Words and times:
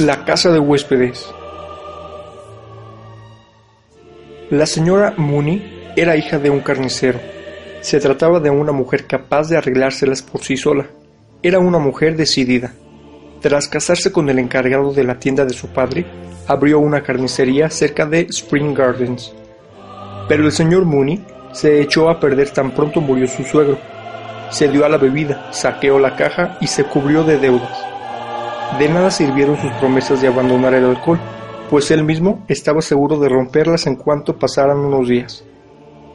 La 0.00 0.24
casa 0.24 0.52
de 0.52 0.60
huéspedes. 0.60 1.28
La 4.48 4.64
señora 4.64 5.14
Mooney 5.16 5.92
era 5.96 6.16
hija 6.16 6.38
de 6.38 6.50
un 6.50 6.60
carnicero. 6.60 7.18
Se 7.80 7.98
trataba 7.98 8.38
de 8.38 8.48
una 8.48 8.70
mujer 8.70 9.08
capaz 9.08 9.48
de 9.48 9.56
arreglárselas 9.56 10.22
por 10.22 10.44
sí 10.44 10.56
sola. 10.56 10.86
Era 11.42 11.58
una 11.58 11.80
mujer 11.80 12.16
decidida. 12.16 12.74
Tras 13.40 13.66
casarse 13.66 14.12
con 14.12 14.28
el 14.28 14.38
encargado 14.38 14.92
de 14.92 15.02
la 15.02 15.18
tienda 15.18 15.44
de 15.44 15.54
su 15.54 15.66
padre, 15.66 16.06
abrió 16.46 16.78
una 16.78 17.02
carnicería 17.02 17.68
cerca 17.68 18.06
de 18.06 18.20
Spring 18.30 18.74
Gardens. 18.74 19.34
Pero 20.28 20.44
el 20.44 20.52
señor 20.52 20.84
Mooney 20.84 21.24
se 21.50 21.80
echó 21.80 22.08
a 22.08 22.20
perder 22.20 22.50
tan 22.50 22.70
pronto 22.70 23.00
murió 23.00 23.26
su 23.26 23.42
suegro. 23.42 23.78
Se 24.50 24.68
dio 24.68 24.84
a 24.84 24.88
la 24.88 24.96
bebida, 24.96 25.52
saqueó 25.52 25.98
la 25.98 26.14
caja 26.14 26.56
y 26.60 26.68
se 26.68 26.84
cubrió 26.84 27.24
de 27.24 27.38
deudas. 27.38 27.87
De 28.76 28.88
nada 28.88 29.10
sirvieron 29.10 29.56
sus 29.56 29.72
promesas 29.72 30.20
de 30.20 30.28
abandonar 30.28 30.74
el 30.74 30.84
alcohol, 30.84 31.18
pues 31.70 31.90
él 31.90 32.04
mismo 32.04 32.44
estaba 32.48 32.82
seguro 32.82 33.18
de 33.18 33.28
romperlas 33.28 33.86
en 33.86 33.96
cuanto 33.96 34.38
pasaran 34.38 34.78
unos 34.78 35.08
días. 35.08 35.42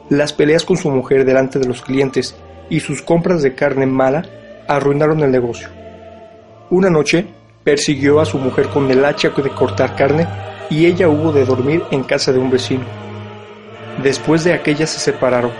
Las 0.08 0.32
peleas 0.32 0.64
con 0.64 0.76
su 0.76 0.90
mujer 0.90 1.24
delante 1.24 1.58
de 1.58 1.66
los 1.66 1.82
clientes 1.82 2.36
y 2.70 2.80
sus 2.80 3.02
compras 3.02 3.42
de 3.42 3.54
carne 3.54 3.86
mala 3.86 4.24
arruinaron 4.68 5.20
el 5.20 5.30
negocio. 5.30 5.68
Una 6.70 6.88
noche 6.88 7.26
persiguió 7.64 8.20
a 8.20 8.24
su 8.24 8.38
mujer 8.38 8.68
con 8.68 8.90
el 8.90 9.04
hacha 9.04 9.30
de 9.30 9.50
cortar 9.50 9.96
carne 9.96 10.26
y 10.70 10.86
ella 10.86 11.08
hubo 11.08 11.32
de 11.32 11.44
dormir 11.44 11.82
en 11.90 12.04
casa 12.04 12.32
de 12.32 12.38
un 12.38 12.50
vecino. 12.50 12.84
Después 14.02 14.44
de 14.44 14.54
aquella 14.54 14.86
se 14.86 15.00
separaron. 15.00 15.52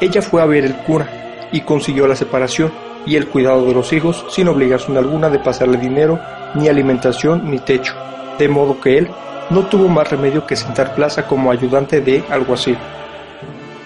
Ella 0.00 0.22
fue 0.22 0.42
a 0.42 0.46
ver 0.46 0.64
el 0.64 0.76
cura 0.76 1.08
y 1.52 1.62
consiguió 1.62 2.06
la 2.06 2.16
separación 2.16 2.72
y 3.06 3.16
el 3.16 3.28
cuidado 3.28 3.66
de 3.66 3.74
los 3.74 3.92
hijos 3.92 4.24
sin 4.28 4.48
obligación 4.48 4.96
alguna 4.96 5.30
de 5.30 5.38
pasarle 5.38 5.78
dinero, 5.78 6.20
ni 6.54 6.68
alimentación, 6.68 7.50
ni 7.50 7.58
techo, 7.58 7.94
de 8.38 8.48
modo 8.48 8.80
que 8.80 8.98
él 8.98 9.08
no 9.50 9.66
tuvo 9.66 9.88
más 9.88 10.10
remedio 10.10 10.46
que 10.46 10.56
sentar 10.56 10.94
plaza 10.94 11.26
como 11.26 11.50
ayudante 11.50 12.00
de 12.00 12.24
alguacil. 12.30 12.78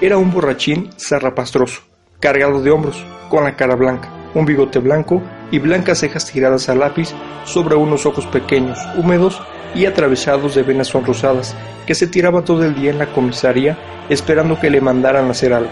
Era 0.01 0.19
un 0.19 0.31
borrachín 0.31 0.91
zarrapastroso, 0.99 1.83
cargado 2.21 2.61
de 2.61 2.71
hombros, 2.71 3.05
con 3.31 3.45
la 3.45 3.57
cara 3.57 3.75
blanca, 3.75 4.11
un 4.35 4.45
bigote 4.45 4.79
blanco 4.79 5.23
y 5.51 5.59
blancas 5.59 5.99
cejas 6.01 6.31
tiradas 6.31 6.69
a 6.69 6.75
lápiz 6.75 7.15
sobre 7.45 7.77
unos 7.77 8.05
ojos 8.05 8.27
pequeños, 8.27 8.79
húmedos 8.97 9.41
y 9.75 9.87
atravesados 9.87 10.55
de 10.55 10.63
venas 10.63 10.89
sonrosadas, 10.89 11.57
que 11.87 11.95
se 11.95 12.07
tiraba 12.07 12.43
todo 12.43 12.65
el 12.65 12.75
día 12.75 12.91
en 12.91 12.99
la 12.99 13.13
comisaría 13.13 13.79
esperando 14.09 14.59
que 14.59 14.71
le 14.71 14.81
mandaran 14.81 15.31
hacer 15.31 15.53
algo. 15.53 15.71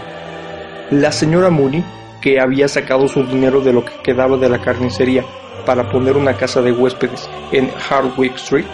La 0.91 1.11
señora 1.11 1.49
Mooney 1.49 1.83
que 2.23 2.39
había 2.39 2.69
sacado 2.69 3.09
su 3.09 3.25
dinero 3.25 3.59
de 3.59 3.73
lo 3.73 3.83
que 3.83 3.91
quedaba 4.01 4.37
de 4.37 4.47
la 4.47 4.61
carnicería 4.61 5.25
para 5.65 5.89
poner 5.91 6.15
una 6.15 6.37
casa 6.37 6.61
de 6.61 6.71
huéspedes 6.71 7.29
en 7.51 7.69
Hardwick 7.69 8.35
Street, 8.35 8.65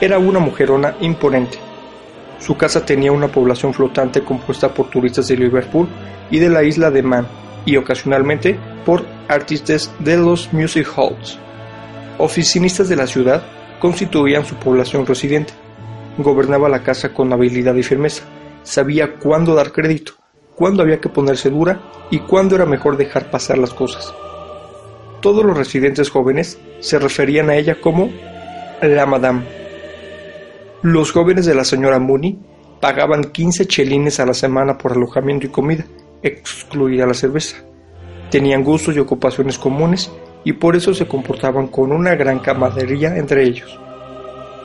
era 0.00 0.18
una 0.18 0.38
mujerona 0.38 0.94
imponente. 1.00 1.58
Su 2.38 2.56
casa 2.56 2.86
tenía 2.86 3.10
una 3.10 3.28
población 3.28 3.74
flotante 3.74 4.22
compuesta 4.22 4.72
por 4.72 4.88
turistas 4.88 5.26
de 5.26 5.36
Liverpool 5.36 5.88
y 6.30 6.38
de 6.38 6.48
la 6.48 6.62
isla 6.62 6.90
de 6.92 7.02
Man, 7.02 7.26
y 7.64 7.76
ocasionalmente 7.76 8.56
por 8.84 9.04
artistas 9.28 9.92
de 9.98 10.16
los 10.16 10.52
music 10.52 10.86
halls. 10.96 11.38
Oficinistas 12.18 12.88
de 12.88 12.96
la 12.96 13.08
ciudad 13.08 13.42
constituían 13.80 14.46
su 14.46 14.54
población 14.56 15.06
residente. 15.06 15.52
Gobernaba 16.18 16.68
la 16.68 16.82
casa 16.82 17.12
con 17.12 17.32
habilidad 17.32 17.74
y 17.74 17.82
firmeza. 17.82 18.22
Sabía 18.62 19.14
cuándo 19.14 19.54
dar 19.54 19.72
crédito, 19.72 20.12
cuándo 20.56 20.82
había 20.82 21.00
que 21.00 21.08
ponerse 21.08 21.50
dura 21.50 21.80
y 22.10 22.20
cuándo 22.20 22.56
era 22.56 22.66
mejor 22.66 22.96
dejar 22.96 23.30
pasar 23.30 23.58
las 23.58 23.72
cosas. 23.72 24.12
Todos 25.20 25.44
los 25.44 25.56
residentes 25.56 26.10
jóvenes 26.10 26.58
se 26.80 26.98
referían 26.98 27.50
a 27.50 27.56
ella 27.56 27.80
como 27.80 28.10
la 28.82 29.06
Madame. 29.06 29.44
Los 30.82 31.12
jóvenes 31.12 31.46
de 31.46 31.54
la 31.54 31.64
señora 31.64 31.98
Mooney 31.98 32.38
pagaban 32.80 33.24
15 33.24 33.66
chelines 33.66 34.20
a 34.20 34.26
la 34.26 34.34
semana 34.34 34.78
por 34.78 34.92
alojamiento 34.92 35.46
y 35.46 35.50
comida, 35.50 35.84
excluida 36.22 37.06
la 37.06 37.14
cerveza. 37.14 37.56
Tenían 38.30 38.64
gustos 38.64 38.96
y 38.96 38.98
ocupaciones 38.98 39.58
comunes 39.58 40.10
y 40.44 40.52
por 40.52 40.76
eso 40.76 40.94
se 40.94 41.06
comportaban 41.06 41.68
con 41.68 41.92
una 41.92 42.14
gran 42.14 42.38
camaradería 42.38 43.16
entre 43.16 43.42
ellos, 43.44 43.78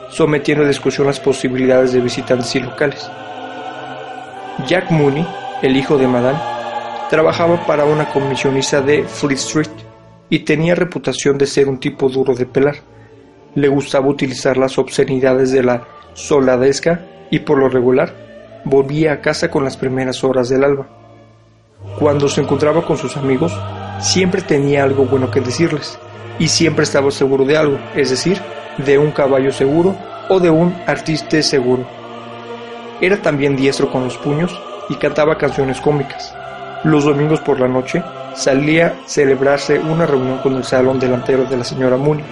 sometiendo 0.10 0.64
a 0.64 0.68
discusión 0.68 1.08
las 1.08 1.20
posibilidades 1.20 1.94
de 1.94 2.02
visitantes 2.02 2.56
y 2.56 2.60
locales. 2.60 3.10
Jack 4.68 4.92
Mooney, 4.92 5.26
el 5.62 5.78
hijo 5.78 5.98
de 5.98 6.08
Madame, 6.08 6.40
Trabajaba 7.12 7.66
para 7.68 7.84
una 7.84 8.10
comisionista 8.10 8.80
de 8.80 9.04
Fleet 9.04 9.38
Street 9.38 9.68
y 10.30 10.40
tenía 10.40 10.76
reputación 10.76 11.38
de 11.38 11.46
ser 11.46 11.68
un 11.68 11.78
tipo 11.78 12.08
duro 12.08 12.34
de 12.34 12.46
pelar. 12.46 12.76
Le 13.54 13.68
gustaba 13.68 14.08
utilizar 14.08 14.56
las 14.56 14.78
obscenidades 14.78 15.52
de 15.52 15.62
la 15.62 15.86
soldadesca 16.14 17.06
y 17.30 17.40
por 17.40 17.58
lo 17.60 17.68
regular 17.68 18.62
volvía 18.64 19.12
a 19.12 19.20
casa 19.20 19.52
con 19.52 19.66
las 19.66 19.76
primeras 19.76 20.24
horas 20.24 20.48
del 20.48 20.64
alba. 20.64 20.88
Cuando 22.00 22.30
se 22.30 22.40
encontraba 22.40 22.86
con 22.86 22.96
sus 22.96 23.18
amigos, 23.18 23.54
siempre 24.00 24.42
tenía 24.42 24.84
algo 24.84 25.04
bueno 25.04 25.30
que 25.30 25.42
decirles 25.42 26.00
y 26.40 26.48
siempre 26.48 26.84
estaba 26.84 27.12
seguro 27.12 27.44
de 27.44 27.58
algo, 27.58 27.78
es 27.94 28.10
decir, 28.10 28.42
de 28.78 28.98
un 28.98 29.12
caballo 29.12 29.52
seguro 29.52 29.98
o 30.30 30.40
de 30.40 30.50
un 30.50 30.74
artista 30.88 31.42
seguro. 31.42 31.86
Era 33.02 33.22
también 33.22 33.58
diestro 33.58 33.92
con 33.92 34.06
los 34.06 34.18
puños 34.18 34.58
y 34.92 34.96
cantaba 34.96 35.38
canciones 35.38 35.80
cómicas. 35.80 36.36
Los 36.84 37.06
domingos 37.06 37.40
por 37.40 37.60
la 37.60 37.68
noche 37.68 38.04
salía 38.36 38.88
a 38.88 39.08
celebrarse 39.08 39.80
una 39.80 40.06
reunión 40.06 40.40
con 40.40 40.56
el 40.56 40.66
salón 40.66 41.00
delantero 41.00 41.46
de 41.46 41.58
la 41.58 41.64
señora 41.64 41.96
Mooney. 41.96 42.26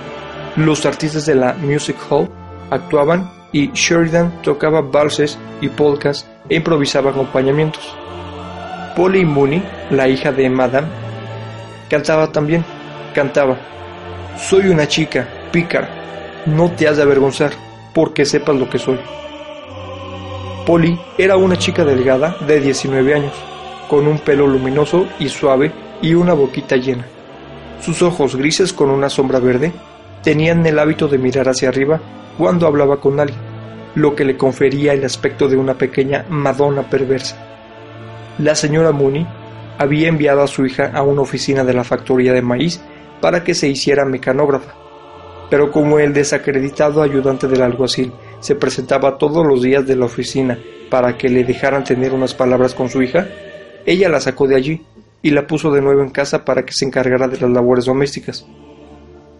Los 0.58 0.86
artistas 0.86 1.25
de 1.25 1.36
la 1.36 1.53
Music 1.53 1.96
Hall 2.09 2.30
actuaban 2.70 3.31
y 3.53 3.72
Sheridan 3.72 4.42
tocaba 4.42 4.81
valses 4.81 5.40
y 5.62 5.70
polkas 5.70 6.28
e 6.50 6.56
improvisaba 6.56 7.12
acompañamientos. 7.12 7.96
Polly 8.96 9.24
Mooney, 9.24 9.64
la 9.91 10.09
hija 10.09 10.34
de 10.34 10.50
Madame, 10.50 10.88
cantaba 11.90 12.31
también. 12.31 12.66
Cantaba: 13.14 13.56
Soy 14.38 14.68
una 14.68 14.88
chica, 14.88 15.28
pícara, 15.52 15.90
no 16.46 16.70
te 16.72 16.88
has 16.88 16.97
de 16.97 17.03
avergonzar, 17.03 17.52
porque 17.94 18.26
sepas 18.26 18.56
lo 18.56 18.70
que 18.70 18.80
soy. 18.80 19.00
Polly 20.69 21.00
era 21.18 21.35
una 21.35 21.57
chica 21.57 21.84
delgada 21.84 22.38
de 22.46 22.62
19 22.62 23.16
años 23.16 23.34
con 23.90 24.06
un 24.06 24.19
pelo 24.19 24.46
luminoso 24.46 25.07
y 25.18 25.28
suave 25.28 25.72
y 26.00 26.13
una 26.13 26.35
boquita 26.35 26.75
llena. 26.75 27.07
Sus 27.81 28.03
ojos 28.03 28.35
grises 28.35 28.72
con 28.72 28.91
una 28.91 29.09
sombra 29.09 29.40
verde 29.40 29.72
tenían 30.22 30.63
el 30.68 30.78
hábito 30.78 31.08
de 31.08 31.18
mirar 31.18 31.50
hacia 31.50 31.69
arriba 31.69 32.00
cuando 32.38 32.68
hablaba 32.68 33.02
con 33.02 33.19
alguien, 33.19 33.40
lo 33.96 34.13
que 34.13 34.24
le 34.24 34.38
confería 34.38 34.94
el 34.94 35.03
aspecto 35.03 35.47
de 35.47 35.58
una 35.58 35.74
pequeña 35.74 36.28
Madonna 36.29 36.84
perversa. 36.88 37.35
La 38.38 38.53
señora 38.53 38.91
Mooney 38.91 39.25
había 39.79 40.08
enviado 40.08 40.44
a 40.44 40.47
su 40.47 40.68
hija 40.68 40.91
a 40.94 41.02
una 41.02 41.22
oficina 41.22 41.63
de 41.63 41.74
la 41.74 41.84
factoría 41.84 42.31
de 42.31 42.44
maíz 42.44 42.79
para 43.22 43.44
que 43.44 43.56
se 43.56 43.68
hiciera 43.68 44.06
mecanógrafa, 44.06 44.76
pero 45.49 45.72
como 45.72 45.97
el 45.97 46.14
desacreditado 46.14 47.02
ayudante 47.02 47.47
del 47.47 47.64
alguacil 47.64 48.14
se 48.40 48.56
presentaba 48.56 49.18
todos 49.18 49.46
los 49.46 49.62
días 49.62 49.86
de 49.86 49.96
la 49.96 50.06
oficina 50.06 50.58
para 50.90 51.18
que 51.18 51.30
le 51.30 51.44
dejaran 51.44 51.84
tener 51.84 52.14
unas 52.14 52.34
palabras 52.34 52.74
con 52.74 52.90
su 52.90 53.02
hija, 53.02 53.28
ella 53.86 54.09
la 54.09 54.20
sacó 54.20 54.47
de 54.47 54.56
allí 54.56 54.82
y 55.22 55.32
la 55.32 55.47
puso 55.47 55.72
de 55.72 55.82
nuevo 55.82 56.02
en 56.02 56.09
casa 56.09 56.46
para 56.46 56.64
que 56.64 56.74
se 56.74 56.86
encargara 56.86 57.28
de 57.28 57.38
las 57.40 57.50
labores 57.50 57.86
domésticas. 57.86 58.46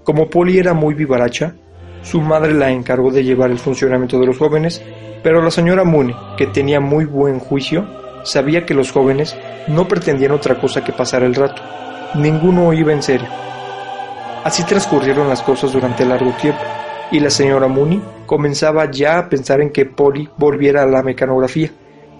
Como 0.04 0.30
Polly 0.30 0.58
era 0.58 0.74
muy 0.74 0.94
vivaracha, 0.94 1.56
su 2.02 2.22
madre 2.22 2.54
la 2.54 2.72
encargó 2.72 3.12
de 3.12 3.24
llevar 3.24 3.52
el 3.52 3.60
funcionamiento 3.60 4.20
de 4.20 4.26
los 4.26 4.38
jóvenes, 4.38 4.82
pero 5.24 5.42
la 5.42 5.52
señora 5.52 5.84
Mooney, 5.84 6.16
que 6.38 6.48
tenía 6.48 6.80
muy 6.80 7.06
buen 7.06 7.40
juicio, 7.40 7.88
sabía 8.24 8.66
que 8.66 8.74
los 8.74 8.92
jóvenes 8.92 9.36
no 9.68 9.88
pretendían 9.88 10.32
otra 10.32 10.60
cosa 10.60 10.84
que 10.84 10.94
pasar 10.94 11.24
el 11.24 11.36
rato. 11.36 11.62
Ninguno 12.16 12.74
iba 12.74 12.94
en 12.94 13.04
serio. 13.04 13.28
Así 14.44 14.64
transcurrieron 14.64 15.28
las 15.28 15.42
cosas 15.42 15.74
durante 15.74 16.06
largo 16.06 16.32
tiempo, 16.42 16.62
y 17.12 17.20
la 17.20 17.30
señora 17.30 17.68
Mooney 17.68 18.02
comenzaba 18.26 18.90
ya 18.92 19.18
a 19.18 19.30
pensar 19.30 19.62
en 19.62 19.72
que 19.72 19.86
Polly 19.86 20.30
volviera 20.38 20.84
a 20.84 20.86
la 20.86 21.02
mecanografía 21.02 21.72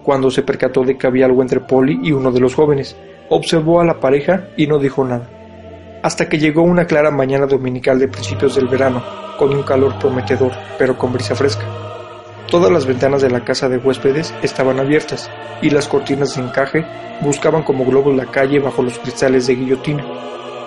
cuando 0.04 0.32
se 0.32 0.42
percató 0.42 0.84
de 0.84 0.98
que 0.98 1.08
había 1.08 1.26
algo 1.26 1.42
entre 1.42 1.60
Polly 1.60 2.00
y 2.04 2.12
uno 2.12 2.32
de 2.32 2.40
los 2.40 2.56
jóvenes, 2.56 2.96
observó 3.30 3.80
a 3.80 3.86
la 3.86 4.00
pareja 4.00 4.48
y 4.58 4.66
no 4.66 4.80
dijo 4.80 5.04
nada. 5.06 5.30
hasta 6.02 6.30
que 6.30 6.40
llegó 6.40 6.64
una 6.64 6.86
clara 6.86 7.12
mañana 7.12 7.46
dominical 7.46 8.00
de 8.00 8.08
principios 8.08 8.56
del 8.56 8.70
verano, 8.70 9.04
con 9.38 9.54
un 9.54 9.64
calor 9.64 10.00
prometedor, 10.00 10.52
pero 10.78 10.98
con 10.98 11.12
brisa 11.12 11.36
fresca. 11.36 11.66
Todas 12.50 12.72
las 12.72 12.86
ventanas 12.86 13.22
de 13.22 13.30
la 13.30 13.44
casa 13.44 13.68
de 13.68 13.78
huéspedes 13.78 14.34
estaban 14.42 14.80
abiertas 14.80 15.30
y 15.62 15.70
las 15.70 15.90
cortinas 15.90 16.36
de 16.36 16.42
encaje 16.42 16.86
buscaban 17.20 17.64
como 17.64 17.86
globos 17.86 18.16
la 18.16 18.26
calle 18.26 18.60
bajo 18.60 18.82
los 18.82 18.98
cristales 18.98 19.46
de 19.46 19.56
guillotina. 19.56 20.06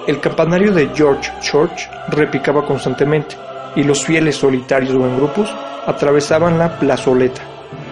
El 0.06 0.20
campanario 0.20 0.72
de 0.72 0.90
George 0.94 1.32
Church 1.40 1.88
repicaba 2.10 2.64
constantemente 2.66 3.34
y 3.76 3.84
los 3.84 4.04
fieles 4.04 4.36
solitarios 4.36 4.94
o 4.94 5.06
en 5.06 5.16
grupos 5.16 5.52
atravesaban 5.86 6.58
la 6.58 6.78
plazoleta 6.78 7.42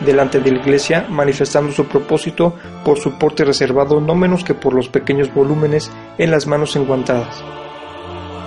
delante 0.04 0.40
de 0.40 0.52
la 0.52 0.58
iglesia 0.58 1.06
manifestando 1.08 1.72
su 1.72 1.86
propósito 1.86 2.54
por 2.84 2.98
su 2.98 3.18
porte 3.18 3.44
reservado 3.44 4.00
no 4.00 4.14
menos 4.14 4.44
que 4.44 4.54
por 4.54 4.74
los 4.74 4.88
pequeños 4.88 5.32
volúmenes 5.32 5.90
en 6.18 6.30
las 6.30 6.46
manos 6.46 6.76
enguantadas. 6.76 7.42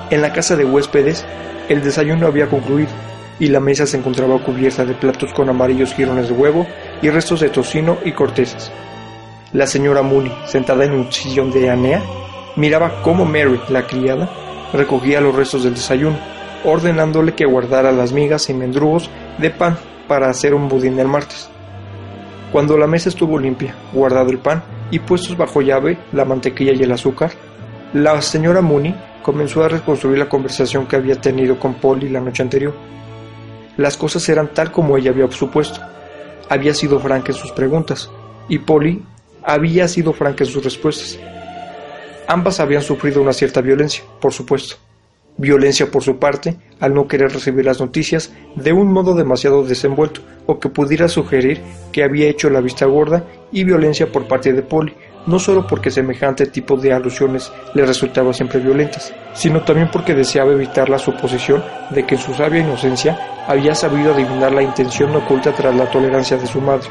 En 0.09 0.21
la 0.21 0.33
casa 0.33 0.55
de 0.55 0.65
huéspedes 0.65 1.25
el 1.69 1.81
desayuno 1.81 2.27
había 2.27 2.49
concluido 2.49 2.91
y 3.39 3.47
la 3.47 3.59
mesa 3.59 3.85
se 3.85 3.97
encontraba 3.97 4.37
cubierta 4.39 4.85
de 4.85 4.93
platos 4.93 5.33
con 5.33 5.49
amarillos 5.49 5.93
jirones 5.93 6.29
de 6.29 6.33
huevo 6.33 6.67
y 7.01 7.09
restos 7.09 7.39
de 7.39 7.49
tocino 7.49 7.97
y 8.05 8.11
cortezas. 8.11 8.71
La 9.53 9.67
señora 9.67 10.01
Mooney, 10.01 10.33
sentada 10.45 10.85
en 10.85 10.93
un 10.93 11.11
sillón 11.11 11.51
de 11.51 11.69
Anea, 11.69 12.01
miraba 12.55 13.01
cómo 13.01 13.25
Mary, 13.25 13.59
la 13.69 13.85
criada, 13.85 14.29
recogía 14.73 15.21
los 15.21 15.35
restos 15.35 15.63
del 15.63 15.75
desayuno, 15.75 16.17
ordenándole 16.63 17.33
que 17.33 17.45
guardara 17.45 17.91
las 17.91 18.13
migas 18.13 18.49
y 18.49 18.53
mendrugos 18.53 19.09
de 19.37 19.49
pan 19.49 19.77
para 20.07 20.29
hacer 20.29 20.53
un 20.53 20.67
budín 20.67 20.99
el 20.99 21.07
martes. 21.07 21.49
Cuando 22.51 22.77
la 22.77 22.87
mesa 22.87 23.09
estuvo 23.09 23.39
limpia, 23.39 23.75
guardado 23.93 24.29
el 24.29 24.37
pan 24.37 24.63
y 24.91 24.99
puestos 24.99 25.35
bajo 25.35 25.61
llave 25.61 25.97
la 26.11 26.25
mantequilla 26.25 26.73
y 26.73 26.83
el 26.83 26.91
azúcar, 26.91 27.31
la 27.93 28.21
señora 28.21 28.61
Mooney 28.61 28.95
comenzó 29.23 29.63
a 29.63 29.69
reconstruir 29.69 30.17
la 30.19 30.29
conversación 30.29 30.85
que 30.85 30.95
había 30.95 31.19
tenido 31.19 31.59
con 31.59 31.75
Polly 31.75 32.09
la 32.09 32.21
noche 32.21 32.43
anterior. 32.43 32.73
Las 33.77 33.97
cosas 33.97 34.27
eran 34.29 34.49
tal 34.49 34.71
como 34.71 34.97
ella 34.97 35.11
había 35.11 35.31
supuesto. 35.31 35.81
Había 36.49 36.73
sido 36.73 36.99
franca 36.99 37.31
en 37.31 37.37
sus 37.37 37.51
preguntas 37.51 38.11
y 38.47 38.59
Polly 38.59 39.03
había 39.41 39.87
sido 39.87 40.13
franca 40.13 40.43
en 40.43 40.49
sus 40.49 40.63
respuestas. 40.63 41.17
Ambas 42.27 42.59
habían 42.59 42.83
sufrido 42.83 43.21
una 43.21 43.33
cierta 43.33 43.61
violencia, 43.61 44.03
por 44.19 44.31
supuesto 44.31 44.75
violencia 45.37 45.89
por 45.89 46.03
su 46.03 46.17
parte 46.17 46.57
al 46.79 46.93
no 46.93 47.07
querer 47.07 47.31
recibir 47.31 47.65
las 47.65 47.79
noticias 47.79 48.33
de 48.55 48.73
un 48.73 48.91
modo 48.91 49.15
demasiado 49.15 49.63
desenvuelto 49.63 50.21
o 50.45 50.59
que 50.59 50.69
pudiera 50.69 51.07
sugerir 51.07 51.61
que 51.91 52.03
había 52.03 52.27
hecho 52.27 52.49
la 52.49 52.61
vista 52.61 52.85
gorda 52.85 53.25
y 53.51 53.63
violencia 53.63 54.11
por 54.11 54.27
parte 54.27 54.53
de 54.53 54.61
Polly, 54.61 54.93
no 55.25 55.39
solo 55.39 55.65
porque 55.65 55.89
semejante 55.89 56.47
tipo 56.47 56.75
de 56.75 56.93
alusiones 56.93 57.51
le 57.73 57.85
resultaban 57.85 58.33
siempre 58.33 58.59
violentas, 58.59 59.13
sino 59.33 59.63
también 59.63 59.89
porque 59.91 60.13
deseaba 60.13 60.51
evitar 60.51 60.89
la 60.89 60.99
suposición 60.99 61.63
de 61.91 62.05
que 62.05 62.15
en 62.15 62.21
su 62.21 62.33
sabia 62.33 62.61
inocencia 62.61 63.45
había 63.47 63.73
sabido 63.75 64.13
adivinar 64.13 64.51
la 64.51 64.63
intención 64.63 65.15
oculta 65.15 65.53
tras 65.53 65.75
la 65.75 65.89
tolerancia 65.89 66.37
de 66.37 66.47
su 66.47 66.59
madre. 66.59 66.89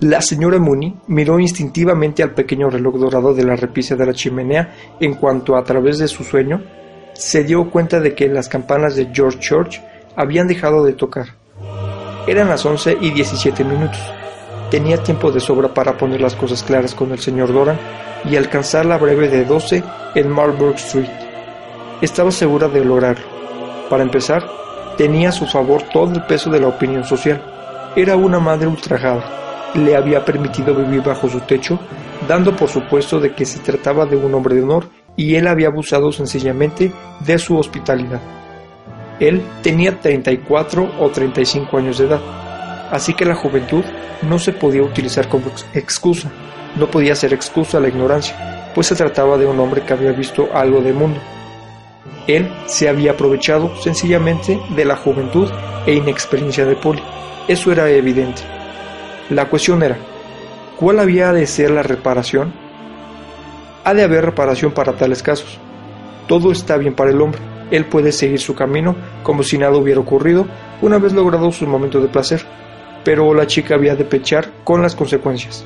La 0.00 0.20
señora 0.20 0.58
Mooney 0.58 0.94
miró 1.06 1.38
instintivamente 1.38 2.22
al 2.22 2.34
pequeño 2.34 2.68
reloj 2.68 2.96
dorado 2.96 3.32
de 3.32 3.44
la 3.44 3.56
repisa 3.56 3.94
de 3.94 4.06
la 4.06 4.12
chimenea 4.12 4.74
en 5.00 5.14
cuanto 5.14 5.56
a 5.56 5.64
través 5.64 5.98
de 5.98 6.08
su 6.08 6.24
sueño 6.24 6.62
se 7.14 7.44
dio 7.44 7.70
cuenta 7.70 8.00
de 8.00 8.14
que 8.14 8.28
las 8.28 8.48
campanas 8.48 8.96
de 8.96 9.08
George 9.12 9.38
Church 9.38 9.80
habían 10.16 10.46
dejado 10.46 10.84
de 10.84 10.92
tocar. 10.92 11.26
Eran 12.26 12.48
las 12.48 12.64
once 12.66 12.96
y 13.00 13.10
diecisiete 13.10 13.64
minutos. 13.64 14.00
Tenía 14.70 15.02
tiempo 15.02 15.30
de 15.30 15.40
sobra 15.40 15.72
para 15.72 15.96
poner 15.96 16.20
las 16.20 16.34
cosas 16.34 16.62
claras 16.62 16.94
con 16.94 17.12
el 17.12 17.18
señor 17.18 17.52
Doran 17.52 17.78
y 18.24 18.36
alcanzar 18.36 18.86
la 18.86 18.98
breve 18.98 19.28
de 19.28 19.44
12 19.44 19.82
en 20.14 20.28
Marlborough 20.28 20.76
Street. 20.76 21.10
Estaba 22.00 22.30
segura 22.30 22.68
de 22.68 22.84
lograrlo. 22.84 23.24
Para 23.88 24.02
empezar, 24.02 24.44
tenía 24.96 25.28
a 25.28 25.32
su 25.32 25.46
favor 25.46 25.82
todo 25.92 26.12
el 26.12 26.22
peso 26.22 26.50
de 26.50 26.60
la 26.60 26.68
opinión 26.68 27.04
social. 27.04 27.42
Era 27.94 28.16
una 28.16 28.40
madre 28.40 28.66
ultrajada. 28.66 29.70
Le 29.74 29.94
había 29.94 30.24
permitido 30.24 30.74
vivir 30.74 31.02
bajo 31.02 31.28
su 31.28 31.40
techo, 31.40 31.78
dando 32.26 32.56
por 32.56 32.68
supuesto 32.68 33.20
de 33.20 33.34
que 33.34 33.44
se 33.44 33.58
trataba 33.60 34.06
de 34.06 34.16
un 34.16 34.34
hombre 34.34 34.54
de 34.54 34.62
honor 34.62 34.86
y 35.16 35.36
él 35.36 35.46
había 35.46 35.68
abusado 35.68 36.12
sencillamente 36.12 36.92
de 37.20 37.38
su 37.38 37.56
hospitalidad. 37.56 38.20
Él 39.20 39.42
tenía 39.62 40.00
34 40.00 40.96
o 40.98 41.10
35 41.10 41.78
años 41.78 41.98
de 41.98 42.06
edad, 42.06 42.20
así 42.90 43.14
que 43.14 43.24
la 43.24 43.36
juventud 43.36 43.84
no 44.22 44.38
se 44.38 44.52
podía 44.52 44.82
utilizar 44.82 45.28
como 45.28 45.46
excusa, 45.74 46.30
no 46.76 46.90
podía 46.90 47.14
ser 47.14 47.32
excusa 47.32 47.78
la 47.78 47.88
ignorancia, 47.88 48.72
pues 48.74 48.88
se 48.88 48.96
trataba 48.96 49.38
de 49.38 49.46
un 49.46 49.60
hombre 49.60 49.82
que 49.82 49.92
había 49.92 50.12
visto 50.12 50.48
algo 50.52 50.80
de 50.80 50.92
mundo. 50.92 51.20
Él 52.26 52.52
se 52.66 52.88
había 52.88 53.12
aprovechado 53.12 53.76
sencillamente 53.76 54.58
de 54.74 54.84
la 54.84 54.96
juventud 54.96 55.50
e 55.86 55.94
inexperiencia 55.94 56.64
de 56.64 56.74
Polly, 56.74 57.02
eso 57.46 57.70
era 57.70 57.88
evidente. 57.90 58.42
La 59.30 59.48
cuestión 59.48 59.82
era, 59.82 59.98
¿cuál 60.78 60.98
había 60.98 61.32
de 61.32 61.46
ser 61.46 61.70
la 61.70 61.82
reparación 61.82 62.63
ha 63.84 63.94
de 63.94 64.02
haber 64.02 64.24
reparación 64.24 64.72
para 64.72 64.94
tales 64.94 65.22
casos. 65.22 65.58
Todo 66.26 66.50
está 66.50 66.76
bien 66.76 66.94
para 66.94 67.10
el 67.10 67.20
hombre. 67.20 67.40
Él 67.70 67.84
puede 67.86 68.12
seguir 68.12 68.40
su 68.40 68.54
camino 68.54 68.96
como 69.22 69.42
si 69.42 69.58
nada 69.58 69.76
hubiera 69.76 70.00
ocurrido 70.00 70.46
una 70.82 70.98
vez 70.98 71.12
logrado 71.12 71.52
su 71.52 71.66
momento 71.66 72.00
de 72.00 72.08
placer, 72.08 72.42
pero 73.04 73.32
la 73.34 73.46
chica 73.46 73.74
había 73.74 73.94
de 73.94 74.04
pechar 74.04 74.50
con 74.64 74.82
las 74.82 74.96
consecuencias. 74.96 75.64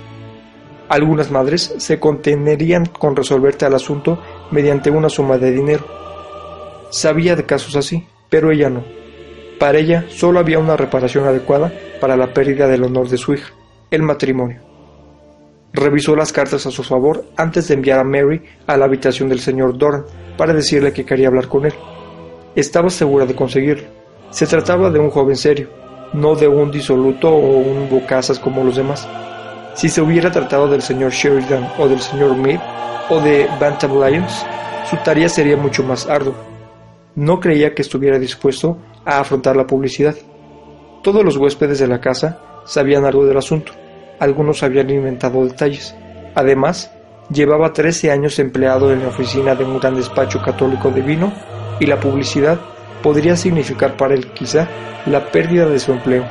Algunas 0.89 1.31
madres 1.31 1.75
se 1.79 2.01
contenerían 2.01 2.87
con 2.87 3.15
resolverte 3.15 3.67
el 3.67 3.75
asunto 3.75 4.19
mediante 4.51 4.91
una 4.91 5.09
suma 5.09 5.39
de 5.39 5.53
dinero. 5.53 5.85
Sabía 6.91 7.37
de 7.37 7.45
casos 7.45 7.77
así, 7.77 8.07
pero 8.31 8.51
ella 8.51 8.71
no. 8.71 8.83
Para 9.59 9.79
ella 9.79 10.07
solo 10.09 10.39
había 10.39 10.59
una 10.59 10.77
reparación 10.77 11.27
adecuada 11.27 11.73
para 12.01 12.17
la 12.17 12.33
pérdida 12.33 12.69
del 12.69 12.85
honor 12.85 13.09
de 13.09 13.19
su 13.19 13.35
hija, 13.35 13.53
el 13.91 14.03
matrimonio. 14.03 14.68
Revisó 15.73 16.17
las 16.17 16.33
cartas 16.33 16.65
a 16.67 16.71
su 16.71 16.83
favor 16.83 17.27
antes 17.37 17.69
de 17.69 17.75
enviar 17.75 17.99
a 17.99 18.05
Mary 18.05 18.43
a 18.67 18.77
la 18.77 18.87
habitación 18.87 19.29
del 19.29 19.41
señor 19.41 19.77
Doran 19.77 20.05
para 20.37 20.55
decirle 20.55 20.93
que 20.93 21.05
quería 21.05 21.29
hablar 21.29 21.49
con 21.49 21.67
él. 21.67 21.75
Estaba 22.57 22.89
segura 22.89 23.27
de 23.27 23.35
conseguirlo. 23.35 23.87
Se 24.31 24.47
trataba 24.47 24.91
de 24.91 24.99
un 24.99 25.11
joven 25.11 25.37
serio, 25.37 25.69
no 26.15 26.35
de 26.35 26.49
un 26.49 26.71
disoluto 26.71 27.29
o 27.29 27.59
un 27.59 27.89
bocazas 27.91 28.39
como 28.39 28.65
los 28.65 28.77
demás. 28.77 29.07
Si 29.75 29.89
se 29.89 30.01
hubiera 30.01 30.33
tratado 30.33 30.69
del 30.69 30.81
señor 30.81 31.13
Sheridan 31.13 31.69
o 31.79 31.87
del 31.87 32.01
señor 32.01 32.35
Mead 32.35 32.61
o 33.11 33.21
de 33.21 33.47
Bantam 33.61 34.01
Lyons, 34.01 34.47
su 34.89 34.97
tarea 35.05 35.29
sería 35.29 35.57
mucho 35.57 35.85
más 35.85 36.09
ardua. 36.09 36.35
No 37.15 37.41
creía 37.41 37.75
que 37.75 37.83
estuviera 37.83 38.19
dispuesto 38.19 38.79
a 39.05 39.21
afrontar 39.21 39.55
la 39.55 39.67
publicidad. 39.67 40.17
Todos 41.03 41.23
los 41.23 41.37
huéspedes 41.37 41.79
de 41.79 41.89
la 41.89 42.01
casa 42.01 42.41
sabían 42.65 43.05
algo 43.05 43.27
del 43.27 43.37
asunto 43.37 43.73
algunos 44.19 44.63
habían 44.63 44.91
inventado 44.91 45.45
detalles. 45.45 45.95
Además, 46.35 46.93
llevaba 47.31 47.73
13 47.73 48.11
años 48.11 48.39
empleado 48.39 48.93
en 48.93 49.03
la 49.03 49.09
oficina 49.09 49.55
de 49.55 49.65
un 49.65 49.79
gran 49.79 49.95
despacho 49.95 50.41
católico 50.43 50.91
de 50.91 51.03
vino 51.03 51.33
y 51.81 51.87
la 51.87 52.01
publicidad 52.01 52.59
podría 53.03 53.37
significar 53.37 53.97
para 53.97 54.15
él 54.15 54.33
quizá 54.33 54.69
la 55.07 55.31
pérdida 55.31 55.67
de 55.67 55.79
su 55.79 55.93
empleo. 55.93 56.25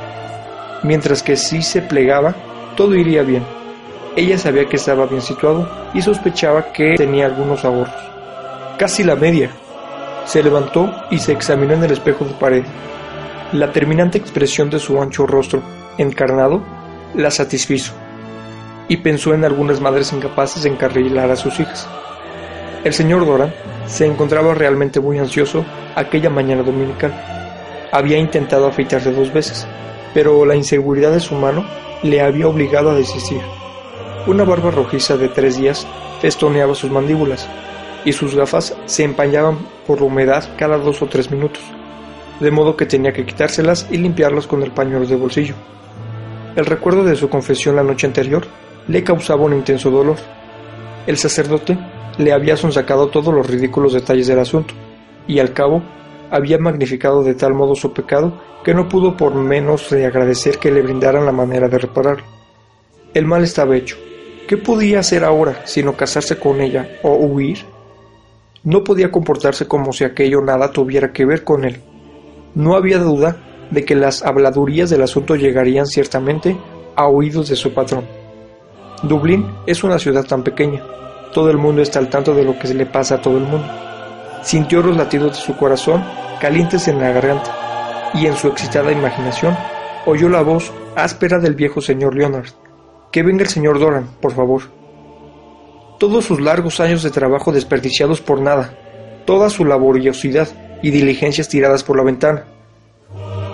Mientras 0.82 1.22
que 1.22 1.36
si 1.36 1.62
se 1.62 1.82
plegaba, 1.82 2.34
todo 2.76 2.94
iría 2.94 3.22
bien. 3.22 3.42
Ella 4.16 4.38
sabía 4.38 4.66
que 4.66 4.76
estaba 4.76 5.06
bien 5.06 5.22
situado 5.22 5.68
y 5.94 6.02
sospechaba 6.02 6.72
que 6.72 6.94
tenía 6.96 7.26
algunos 7.26 7.64
ahorros. 7.64 7.94
Casi 8.78 9.04
la 9.04 9.16
media. 9.16 9.50
Se 10.24 10.42
levantó 10.42 10.92
y 11.10 11.18
se 11.18 11.32
examinó 11.32 11.74
en 11.74 11.84
el 11.84 11.92
espejo 11.92 12.24
de 12.24 12.34
pared. 12.34 12.64
La 13.52 13.72
terminante 13.72 14.18
expresión 14.18 14.70
de 14.70 14.78
su 14.78 15.00
ancho 15.00 15.26
rostro, 15.26 15.62
encarnado, 15.96 16.62
la 17.14 17.30
satisfizo 17.30 17.92
y 18.88 18.98
pensó 18.98 19.34
en 19.34 19.44
algunas 19.44 19.80
madres 19.80 20.12
incapaces 20.12 20.62
de 20.62 20.70
encarrilar 20.70 21.30
a 21.30 21.36
sus 21.36 21.60
hijas. 21.60 21.88
El 22.84 22.92
señor 22.92 23.26
Doran 23.26 23.52
se 23.86 24.06
encontraba 24.06 24.54
realmente 24.54 25.00
muy 25.00 25.18
ansioso 25.18 25.64
aquella 25.94 26.30
mañana 26.30 26.62
dominical. 26.62 27.12
Había 27.92 28.18
intentado 28.18 28.66
afeitarse 28.66 29.12
dos 29.12 29.32
veces, 29.32 29.66
pero 30.14 30.44
la 30.44 30.56
inseguridad 30.56 31.12
de 31.12 31.20
su 31.20 31.34
mano 31.34 31.64
le 32.02 32.20
había 32.20 32.48
obligado 32.48 32.90
a 32.90 32.94
desistir. 32.94 33.40
Una 34.26 34.44
barba 34.44 34.70
rojiza 34.70 35.16
de 35.16 35.28
tres 35.28 35.58
días 35.58 35.86
festoneaba 36.20 36.74
sus 36.74 36.90
mandíbulas 36.90 37.48
y 38.04 38.12
sus 38.12 38.34
gafas 38.34 38.76
se 38.86 39.04
empañaban 39.04 39.58
por 39.86 40.00
la 40.00 40.06
humedad 40.06 40.44
cada 40.56 40.78
dos 40.78 41.02
o 41.02 41.06
tres 41.06 41.30
minutos, 41.30 41.62
de 42.40 42.50
modo 42.50 42.76
que 42.76 42.86
tenía 42.86 43.12
que 43.12 43.26
quitárselas 43.26 43.86
y 43.90 43.98
limpiarlas 43.98 44.46
con 44.46 44.62
el 44.62 44.70
pañuelo 44.70 45.06
de 45.06 45.16
bolsillo. 45.16 45.54
El 46.58 46.66
recuerdo 46.66 47.04
de 47.04 47.14
su 47.14 47.28
confesión 47.28 47.76
la 47.76 47.84
noche 47.84 48.08
anterior 48.08 48.44
le 48.88 49.04
causaba 49.04 49.44
un 49.44 49.52
intenso 49.52 49.92
dolor. 49.92 50.16
El 51.06 51.16
sacerdote 51.16 51.78
le 52.18 52.32
había 52.32 52.56
sonsacado 52.56 53.10
todos 53.10 53.32
los 53.32 53.46
ridículos 53.46 53.92
detalles 53.92 54.26
del 54.26 54.40
asunto, 54.40 54.74
y 55.28 55.38
al 55.38 55.52
cabo 55.52 55.84
había 56.32 56.58
magnificado 56.58 57.22
de 57.22 57.34
tal 57.34 57.54
modo 57.54 57.76
su 57.76 57.92
pecado 57.92 58.42
que 58.64 58.74
no 58.74 58.88
pudo 58.88 59.16
por 59.16 59.36
menos 59.36 59.88
de 59.90 60.04
agradecer 60.04 60.58
que 60.58 60.72
le 60.72 60.82
brindaran 60.82 61.24
la 61.24 61.30
manera 61.30 61.68
de 61.68 61.78
repararlo. 61.78 62.24
El 63.14 63.24
mal 63.24 63.44
estaba 63.44 63.76
hecho. 63.76 63.96
¿Qué 64.48 64.56
podía 64.56 64.98
hacer 64.98 65.22
ahora 65.22 65.62
sino 65.64 65.96
casarse 65.96 66.40
con 66.40 66.60
ella 66.60 66.88
o 67.04 67.14
huir? 67.14 67.58
No 68.64 68.82
podía 68.82 69.12
comportarse 69.12 69.68
como 69.68 69.92
si 69.92 70.02
aquello 70.02 70.40
nada 70.40 70.72
tuviera 70.72 71.12
que 71.12 71.24
ver 71.24 71.44
con 71.44 71.64
él. 71.64 71.80
No 72.56 72.74
había 72.74 72.98
duda 72.98 73.47
de 73.70 73.84
que 73.84 73.94
las 73.94 74.22
habladurías 74.22 74.90
del 74.90 75.02
asunto 75.02 75.36
llegarían 75.36 75.86
ciertamente 75.86 76.56
a 76.96 77.06
oídos 77.06 77.48
de 77.48 77.56
su 77.56 77.72
patrón. 77.72 78.04
Dublín 79.02 79.46
es 79.66 79.84
una 79.84 79.98
ciudad 79.98 80.24
tan 80.24 80.42
pequeña. 80.42 80.82
Todo 81.32 81.50
el 81.50 81.58
mundo 81.58 81.82
está 81.82 81.98
al 81.98 82.10
tanto 82.10 82.34
de 82.34 82.44
lo 82.44 82.58
que 82.58 82.72
le 82.74 82.86
pasa 82.86 83.16
a 83.16 83.22
todo 83.22 83.38
el 83.38 83.44
mundo. 83.44 83.68
Sintió 84.42 84.82
los 84.82 84.96
latidos 84.96 85.36
de 85.36 85.44
su 85.44 85.56
corazón 85.56 86.02
calientes 86.40 86.88
en 86.88 87.00
la 87.00 87.12
garganta 87.12 88.10
y 88.14 88.26
en 88.26 88.36
su 88.36 88.48
excitada 88.48 88.92
imaginación 88.92 89.56
oyó 90.06 90.28
la 90.28 90.42
voz 90.42 90.72
áspera 90.96 91.38
del 91.38 91.54
viejo 91.54 91.80
señor 91.80 92.16
Leonard. 92.16 92.50
Que 93.12 93.22
venga 93.22 93.42
el 93.42 93.48
señor 93.48 93.78
Doran, 93.78 94.08
por 94.20 94.32
favor. 94.32 94.62
Todos 95.98 96.24
sus 96.24 96.40
largos 96.40 96.80
años 96.80 97.02
de 97.02 97.10
trabajo 97.10 97.52
desperdiciados 97.52 98.20
por 98.20 98.40
nada, 98.40 98.74
toda 99.24 99.50
su 99.50 99.64
laboriosidad 99.64 100.48
y 100.82 100.90
diligencias 100.90 101.48
tiradas 101.48 101.84
por 101.84 101.96
la 101.96 102.04
ventana. 102.04 102.44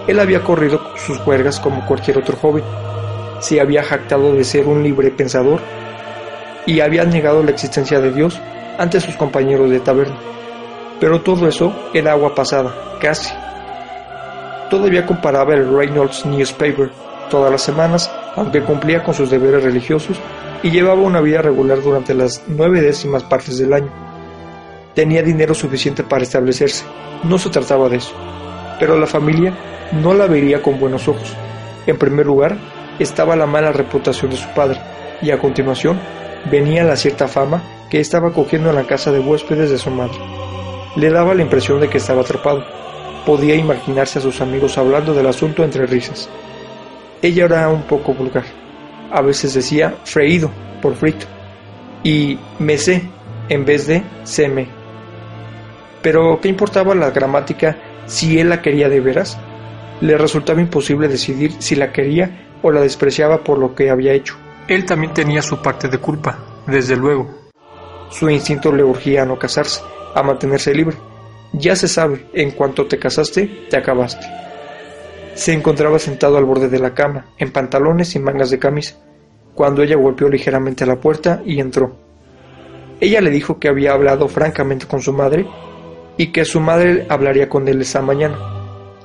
Él 0.06 0.20
había 0.20 0.42
corrido 0.42 0.80
sus 0.96 1.18
juergas 1.18 1.60
como 1.60 1.86
cualquier 1.86 2.18
otro 2.18 2.36
joven, 2.36 2.64
se 3.40 3.60
había 3.60 3.82
jactado 3.82 4.32
de 4.32 4.44
ser 4.44 4.66
un 4.66 4.82
libre 4.82 5.10
pensador 5.10 5.60
y 6.66 6.80
había 6.80 7.04
negado 7.04 7.42
la 7.42 7.50
existencia 7.50 8.00
de 8.00 8.12
Dios 8.12 8.40
ante 8.78 9.00
sus 9.00 9.16
compañeros 9.16 9.70
de 9.70 9.80
taberna. 9.80 10.16
Pero 11.00 11.20
todo 11.20 11.48
eso 11.48 11.72
era 11.92 12.12
agua 12.12 12.34
pasada, 12.34 12.74
casi. 13.00 13.32
Todavía 14.70 15.06
comparaba 15.06 15.54
el 15.54 15.74
Reynolds 15.74 16.24
Newspaper 16.24 16.90
todas 17.30 17.50
las 17.50 17.62
semanas, 17.62 18.10
aunque 18.36 18.62
cumplía 18.62 19.02
con 19.02 19.14
sus 19.14 19.30
deberes 19.30 19.62
religiosos 19.62 20.18
y 20.62 20.70
llevaba 20.70 21.02
una 21.02 21.20
vida 21.20 21.42
regular 21.42 21.82
durante 21.82 22.14
las 22.14 22.42
nueve 22.46 22.80
décimas 22.80 23.22
partes 23.24 23.58
del 23.58 23.72
año. 23.72 23.90
Tenía 24.94 25.22
dinero 25.22 25.54
suficiente 25.54 26.02
para 26.02 26.22
establecerse, 26.22 26.84
no 27.24 27.38
se 27.38 27.50
trataba 27.50 27.88
de 27.88 27.96
eso. 27.96 28.14
Pero 28.78 28.98
la 28.98 29.06
familia 29.06 29.54
no 29.92 30.14
la 30.14 30.26
vería 30.26 30.62
con 30.62 30.78
buenos 30.78 31.08
ojos. 31.08 31.36
En 31.86 31.98
primer 31.98 32.26
lugar, 32.26 32.56
estaba 32.98 33.36
la 33.36 33.46
mala 33.46 33.72
reputación 33.72 34.30
de 34.30 34.36
su 34.36 34.48
padre, 34.54 34.80
y 35.22 35.30
a 35.30 35.38
continuación 35.38 35.98
venía 36.50 36.84
la 36.84 36.96
cierta 36.96 37.28
fama 37.28 37.62
que 37.90 38.00
estaba 38.00 38.32
cogiendo 38.32 38.70
en 38.70 38.76
la 38.76 38.86
casa 38.86 39.12
de 39.12 39.20
huéspedes 39.20 39.70
de 39.70 39.78
su 39.78 39.90
madre. 39.90 40.18
Le 40.96 41.10
daba 41.10 41.34
la 41.34 41.42
impresión 41.42 41.80
de 41.80 41.88
que 41.88 41.98
estaba 41.98 42.22
atrapado. 42.22 42.64
Podía 43.26 43.54
imaginarse 43.54 44.18
a 44.18 44.22
sus 44.22 44.40
amigos 44.40 44.78
hablando 44.78 45.14
del 45.14 45.26
asunto 45.26 45.64
entre 45.64 45.86
risas. 45.86 46.28
Ella 47.22 47.46
era 47.46 47.68
un 47.68 47.82
poco 47.82 48.12
vulgar. 48.12 48.44
A 49.10 49.22
veces 49.22 49.54
decía 49.54 49.94
freído 50.04 50.50
por 50.82 50.94
frito 50.94 51.26
y 52.02 52.38
me 52.58 52.76
sé 52.76 53.08
en 53.48 53.64
vez 53.64 53.86
de 53.86 54.02
seme. 54.24 54.68
Pero 56.02 56.38
¿qué 56.40 56.48
importaba 56.48 56.94
la 56.94 57.10
gramática 57.10 57.76
si 58.06 58.38
él 58.38 58.48
la 58.48 58.62
quería 58.62 58.88
de 58.88 59.00
veras? 59.00 59.38
Le 60.00 60.18
resultaba 60.18 60.60
imposible 60.60 61.08
decidir 61.08 61.52
si 61.58 61.76
la 61.76 61.92
quería 61.92 62.48
o 62.62 62.70
la 62.70 62.80
despreciaba 62.80 63.44
por 63.44 63.58
lo 63.58 63.74
que 63.74 63.90
había 63.90 64.12
hecho. 64.12 64.36
Él 64.68 64.84
también 64.84 65.12
tenía 65.12 65.42
su 65.42 65.60
parte 65.60 65.88
de 65.88 65.98
culpa, 65.98 66.38
desde 66.66 66.96
luego. 66.96 67.30
Su 68.10 68.30
instinto 68.30 68.72
le 68.72 68.84
urgía 68.84 69.22
a 69.22 69.26
no 69.26 69.38
casarse, 69.38 69.80
a 70.14 70.22
mantenerse 70.22 70.74
libre. 70.74 70.96
Ya 71.52 71.76
se 71.76 71.88
sabe, 71.88 72.26
en 72.32 72.52
cuanto 72.52 72.86
te 72.86 72.98
casaste, 72.98 73.66
te 73.68 73.76
acabaste. 73.76 74.26
Se 75.34 75.52
encontraba 75.52 75.98
sentado 75.98 76.38
al 76.38 76.44
borde 76.44 76.68
de 76.68 76.78
la 76.78 76.94
cama, 76.94 77.26
en 77.38 77.52
pantalones 77.52 78.14
y 78.14 78.20
mangas 78.20 78.50
de 78.50 78.58
camisa, 78.58 78.96
cuando 79.54 79.82
ella 79.82 79.96
golpeó 79.96 80.28
ligeramente 80.28 80.86
la 80.86 80.96
puerta 80.96 81.42
y 81.44 81.60
entró. 81.60 81.96
Ella 83.00 83.20
le 83.20 83.30
dijo 83.30 83.58
que 83.58 83.68
había 83.68 83.92
hablado 83.92 84.28
francamente 84.28 84.86
con 84.86 85.02
su 85.02 85.12
madre 85.12 85.46
y 86.16 86.28
que 86.28 86.44
su 86.44 86.60
madre 86.60 87.06
hablaría 87.08 87.48
con 87.48 87.66
él 87.68 87.80
esa 87.80 88.02
mañana. 88.02 88.36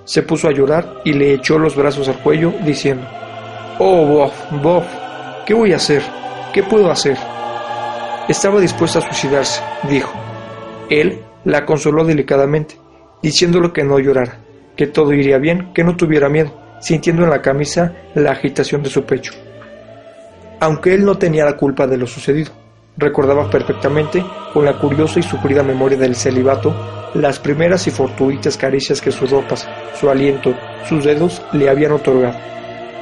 Se 0.06 0.24
puso 0.24 0.48
a 0.48 0.52
llorar 0.52 1.02
y 1.06 1.14
le 1.14 1.34
echó 1.34 1.60
los 1.60 1.76
brazos 1.76 2.08
al 2.08 2.20
cuello, 2.22 2.54
diciendo, 2.66 3.06
Oh, 3.80 4.06
Bob, 4.06 4.32
Bob, 4.62 4.84
¿qué 5.46 5.54
voy 5.54 5.74
a 5.74 5.78
hacer? 5.78 6.02
¿Qué 6.54 6.64
puedo 6.64 6.92
hacer? 6.92 7.18
Estaba 8.28 8.60
dispuesta 8.60 9.00
a 9.00 9.02
suicidarse, 9.02 9.62
dijo. 9.90 10.14
Él 10.90 11.22
la 11.46 11.66
consoló 11.66 12.04
delicadamente, 12.04 12.76
diciéndole 13.22 13.72
que 13.72 13.84
no 13.84 14.00
llorara, 14.00 14.40
que 14.76 14.88
todo 14.88 15.14
iría 15.14 15.38
bien, 15.38 15.74
que 15.74 15.84
no 15.84 15.96
tuviera 15.96 16.30
miedo, 16.30 16.52
sintiendo 16.82 17.24
en 17.24 17.30
la 17.30 17.42
camisa 17.42 17.94
la 18.16 18.32
agitación 18.32 18.84
de 18.84 18.90
su 18.90 19.04
pecho. 19.04 19.34
Aunque 20.60 20.94
él 20.94 21.06
no 21.06 21.18
tenía 21.18 21.46
la 21.46 21.56
culpa 21.56 21.88
de 21.88 21.98
lo 21.98 22.08
sucedido, 22.08 22.52
recordaba 23.00 23.50
perfectamente, 23.50 24.24
con 24.54 24.66
la 24.66 24.78
curiosa 24.78 25.20
y 25.20 25.24
sufrida 25.24 25.64
memoria 25.64 25.98
del 25.98 26.16
celibato, 26.16 26.76
las 27.16 27.40
primeras 27.40 27.88
y 27.88 27.92
fortuitas 27.92 28.58
caricias 28.58 29.02
que 29.02 29.12
sus 29.12 29.32
ropas, 29.32 29.68
su 30.00 30.10
aliento, 30.10 30.54
sus 30.88 31.04
dedos 31.04 31.42
le 31.54 31.70
habían 31.70 31.94
otorgado 31.94 32.50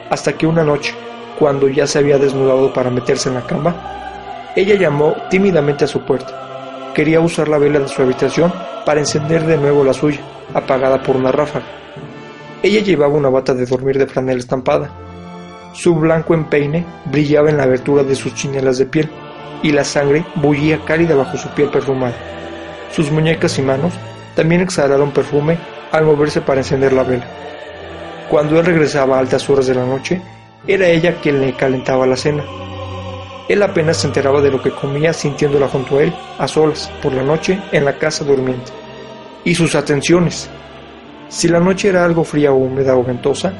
hasta 0.09 0.33
que 0.33 0.47
una 0.47 0.63
noche, 0.63 0.93
cuando 1.37 1.67
ya 1.67 1.85
se 1.85 1.99
había 1.99 2.17
desnudado 2.17 2.73
para 2.73 2.89
meterse 2.89 3.29
en 3.29 3.35
la 3.35 3.45
cama, 3.45 4.51
ella 4.55 4.75
llamó 4.75 5.15
tímidamente 5.29 5.85
a 5.85 5.87
su 5.87 6.01
puerta. 6.01 6.91
Quería 6.93 7.19
usar 7.19 7.47
la 7.47 7.57
vela 7.57 7.79
de 7.79 7.87
su 7.87 8.01
habitación 8.01 8.51
para 8.85 8.99
encender 8.99 9.45
de 9.45 9.57
nuevo 9.57 9.83
la 9.83 9.93
suya, 9.93 10.21
apagada 10.53 11.01
por 11.03 11.15
una 11.15 11.31
ráfaga. 11.31 11.65
Ella 12.63 12.81
llevaba 12.81 13.13
una 13.13 13.29
bata 13.29 13.53
de 13.53 13.65
dormir 13.65 13.99
de 13.99 14.07
franela 14.07 14.39
estampada. 14.39 14.89
Su 15.73 15.93
blanco 15.95 16.33
empeine 16.33 16.85
brillaba 17.05 17.49
en 17.49 17.57
la 17.57 17.63
abertura 17.63 18.03
de 18.03 18.15
sus 18.15 18.33
chinelas 18.33 18.79
de 18.79 18.87
piel 18.87 19.09
y 19.63 19.71
la 19.71 19.83
sangre 19.83 20.25
bullía 20.35 20.79
cálida 20.85 21.15
bajo 21.15 21.37
su 21.37 21.49
piel 21.49 21.69
perfumada. 21.69 22.15
Sus 22.91 23.11
muñecas 23.11 23.57
y 23.59 23.61
manos 23.61 23.93
también 24.35 24.61
exhalaron 24.61 25.11
perfume 25.11 25.57
al 25.91 26.05
moverse 26.05 26.41
para 26.41 26.61
encender 26.61 26.93
la 26.93 27.03
vela. 27.03 27.25
Cuando 28.29 28.59
él 28.59 28.65
regresaba 28.65 29.17
a 29.17 29.19
altas 29.19 29.49
horas 29.49 29.67
de 29.67 29.75
la 29.75 29.85
noche, 29.85 30.21
era 30.67 30.87
ella 30.87 31.15
quien 31.21 31.39
le 31.39 31.53
calentaba 31.53 32.05
la 32.05 32.17
cena. 32.17 32.43
Él 33.47 33.63
apenas 33.63 33.97
se 33.97 34.07
enteraba 34.07 34.41
de 34.41 34.51
lo 34.51 34.61
que 34.61 34.71
comía 34.71 35.13
sintiéndola 35.13 35.69
junto 35.69 35.97
a 35.97 36.03
él, 36.03 36.13
a 36.37 36.47
solas, 36.47 36.91
por 37.01 37.13
la 37.13 37.23
noche, 37.23 37.57
en 37.71 37.85
la 37.85 37.97
casa 37.97 38.25
durmiente. 38.25 38.71
Y 39.45 39.55
sus 39.55 39.75
atenciones. 39.75 40.49
Si 41.29 41.47
la 41.47 41.59
noche 41.59 41.87
era 41.87 42.03
algo 42.03 42.25
fría 42.25 42.51
o 42.51 42.55
húmeda 42.55 42.95
o 42.97 43.03
ventosa, 43.03 43.53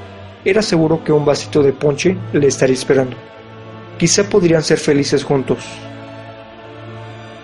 era 0.43 0.61
seguro 0.61 1.03
que 1.03 1.13
un 1.13 1.25
vasito 1.25 1.63
de 1.63 1.71
ponche 1.71 2.17
le 2.33 2.47
estaría 2.47 2.75
esperando. 2.75 3.15
Quizá 3.97 4.29
podrían 4.29 4.63
ser 4.63 4.77
felices 4.77 5.23
juntos. 5.23 5.65